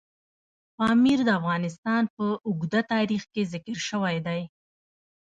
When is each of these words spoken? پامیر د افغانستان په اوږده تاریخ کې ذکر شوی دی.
پامیر 0.77 1.19
د 1.25 1.29
افغانستان 1.39 2.03
په 2.15 2.25
اوږده 2.47 2.81
تاریخ 2.93 3.23
کې 3.33 3.49
ذکر 3.53 3.77
شوی 3.89 4.15
دی. 4.27 4.41